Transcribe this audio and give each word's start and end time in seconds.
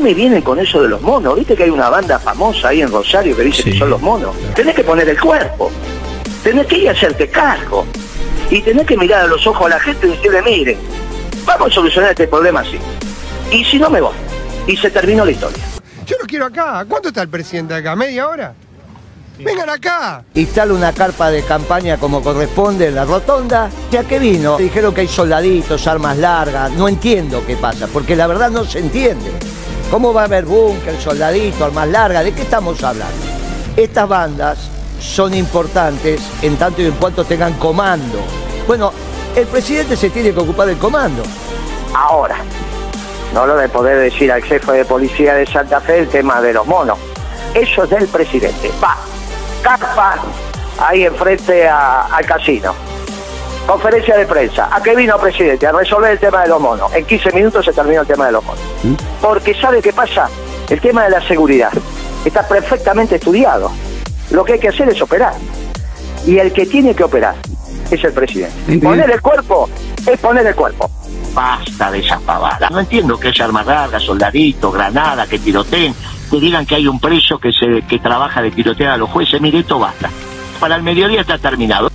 me 0.00 0.14
vienen 0.14 0.42
con 0.42 0.58
eso 0.58 0.82
de 0.82 0.88
los 0.88 1.00
monos? 1.02 1.36
Viste 1.36 1.54
que 1.54 1.64
hay 1.64 1.70
una 1.70 1.88
banda 1.88 2.18
famosa 2.18 2.68
ahí 2.68 2.82
en 2.82 2.90
Rosario 2.90 3.36
que 3.36 3.42
dice 3.42 3.62
que 3.62 3.78
son 3.78 3.90
los 3.90 4.00
monos. 4.00 4.34
Tenés 4.54 4.74
que 4.74 4.84
poner 4.84 5.08
el 5.08 5.20
cuerpo. 5.20 5.70
Tenés 6.42 6.66
que 6.66 6.78
ir 6.78 6.88
a 6.88 6.92
hacerte 6.92 7.28
cargo. 7.28 7.86
Y 8.50 8.62
tenés 8.62 8.86
que 8.86 8.96
mirar 8.96 9.22
a 9.22 9.26
los 9.26 9.46
ojos 9.46 9.66
a 9.66 9.68
la 9.70 9.80
gente 9.80 10.08
y 10.08 10.10
decirle, 10.10 10.42
miren, 10.42 10.78
vamos 11.44 11.70
a 11.70 11.74
solucionar 11.74 12.10
este 12.10 12.26
problema 12.26 12.60
así. 12.60 12.78
Y 13.52 13.64
si 13.64 13.78
no 13.78 13.90
me 13.90 14.00
voy. 14.00 14.14
Y 14.66 14.76
se 14.76 14.90
terminó 14.90 15.24
la 15.24 15.30
historia. 15.30 15.62
Yo 16.06 16.16
lo 16.20 16.26
quiero 16.26 16.46
acá. 16.46 16.84
¿Cuánto 16.88 17.08
está 17.08 17.22
el 17.22 17.28
presidente 17.28 17.74
acá? 17.74 17.94
¿Media 17.94 18.28
hora? 18.28 18.54
Vengan 19.38 19.70
acá. 19.70 20.24
Instala 20.34 20.74
una 20.74 20.92
carpa 20.92 21.30
de 21.30 21.42
campaña 21.42 21.96
como 21.96 22.22
corresponde 22.22 22.88
en 22.88 22.94
la 22.94 23.04
rotonda. 23.04 23.70
¿Ya 23.90 24.04
que 24.04 24.18
vino? 24.18 24.58
Dijeron 24.58 24.92
que 24.92 25.02
hay 25.02 25.08
soldaditos, 25.08 25.86
armas 25.86 26.18
largas. 26.18 26.70
No 26.72 26.88
entiendo 26.88 27.42
qué 27.46 27.56
pasa, 27.56 27.86
porque 27.86 28.16
la 28.16 28.26
verdad 28.26 28.50
no 28.50 28.64
se 28.64 28.80
entiende. 28.80 29.30
¿Cómo 29.90 30.14
va 30.14 30.22
a 30.22 30.24
haber 30.26 30.44
búnker, 30.44 30.96
soldadito, 31.00 31.64
armas 31.64 31.88
largas? 31.88 32.22
¿De 32.22 32.32
qué 32.32 32.42
estamos 32.42 32.80
hablando? 32.84 33.26
Estas 33.76 34.08
bandas 34.08 34.70
son 35.00 35.34
importantes 35.34 36.20
en 36.42 36.56
tanto 36.56 36.80
y 36.80 36.86
en 36.86 36.92
cuanto 36.92 37.24
tengan 37.24 37.54
comando. 37.54 38.20
Bueno, 38.68 38.92
el 39.34 39.48
presidente 39.48 39.96
se 39.96 40.10
tiene 40.10 40.32
que 40.32 40.38
ocupar 40.38 40.68
del 40.68 40.78
comando. 40.78 41.24
Ahora, 41.92 42.36
no 43.34 43.46
lo 43.46 43.56
de 43.56 43.68
poder 43.68 43.98
decir 43.98 44.30
al 44.30 44.42
jefe 44.44 44.70
de 44.70 44.84
policía 44.84 45.34
de 45.34 45.44
Santa 45.44 45.80
Fe 45.80 45.98
el 45.98 46.08
tema 46.08 46.40
de 46.40 46.52
los 46.52 46.66
monos. 46.68 46.96
Eso 47.52 47.82
es 47.82 47.90
del 47.90 48.06
presidente. 48.06 48.70
Va, 48.80 48.96
carpa 49.60 50.20
ahí 50.78 51.04
enfrente 51.04 51.68
al 51.68 52.24
casino. 52.26 52.89
Conferencia 53.70 54.16
de 54.16 54.26
prensa. 54.26 54.68
¿A 54.68 54.82
qué 54.82 54.96
vino 54.96 55.16
presidente? 55.16 55.64
A 55.64 55.70
resolver 55.70 56.10
el 56.10 56.18
tema 56.18 56.42
de 56.42 56.48
los 56.48 56.60
monos. 56.60 56.92
En 56.92 57.04
15 57.06 57.30
minutos 57.30 57.64
se 57.64 57.72
terminó 57.72 58.00
el 58.00 58.06
tema 58.08 58.26
de 58.26 58.32
los 58.32 58.44
monos. 58.44 58.60
Porque 59.22 59.54
¿sabe 59.54 59.80
qué 59.80 59.92
pasa? 59.92 60.28
El 60.68 60.80
tema 60.80 61.04
de 61.04 61.10
la 61.10 61.20
seguridad 61.20 61.70
está 62.24 62.48
perfectamente 62.48 63.14
estudiado. 63.14 63.70
Lo 64.32 64.44
que 64.44 64.54
hay 64.54 64.58
que 64.58 64.70
hacer 64.70 64.88
es 64.88 65.00
operar. 65.00 65.34
Y 66.26 66.38
el 66.38 66.52
que 66.52 66.66
tiene 66.66 66.96
que 66.96 67.04
operar 67.04 67.36
es 67.92 68.02
el 68.02 68.12
presidente. 68.12 68.78
Poner 68.80 69.08
el 69.08 69.22
cuerpo 69.22 69.70
es 70.04 70.18
poner 70.18 70.44
el 70.48 70.56
cuerpo. 70.56 70.90
Basta 71.32 71.92
de 71.92 72.00
esas 72.00 72.20
pavadas. 72.22 72.72
No 72.72 72.80
entiendo 72.80 73.20
que 73.20 73.28
haya 73.28 73.44
armas 73.44 73.66
largas, 73.66 74.02
soldaditos, 74.02 74.74
granadas, 74.74 75.28
que 75.28 75.38
tiroteen, 75.38 75.94
que 76.28 76.40
digan 76.40 76.66
que 76.66 76.74
hay 76.74 76.88
un 76.88 76.98
preso 76.98 77.38
que 77.38 77.52
se 77.52 77.82
que 77.82 78.00
trabaja 78.00 78.42
de 78.42 78.50
tirotear 78.50 78.94
a 78.94 78.96
los 78.96 79.10
jueces. 79.10 79.40
Mire, 79.40 79.60
esto 79.60 79.78
basta. 79.78 80.10
Para 80.58 80.74
el 80.74 80.82
mediodía 80.82 81.20
está 81.20 81.38
terminado. 81.38 81.88